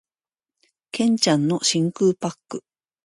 [0.91, 2.63] 剣ちゃんの真空パック